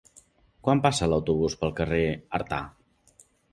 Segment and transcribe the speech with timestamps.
[0.67, 2.01] Quan passa l'autobús pel carrer
[2.41, 2.65] Artà?